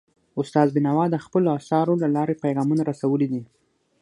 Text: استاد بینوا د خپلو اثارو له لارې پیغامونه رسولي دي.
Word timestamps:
استاد 0.41 0.67
بینوا 0.75 1.05
د 1.11 1.15
خپلو 1.25 1.47
اثارو 1.59 1.93
له 2.03 2.07
لارې 2.15 2.41
پیغامونه 2.43 2.81
رسولي 2.91 3.27
دي. 3.31 3.41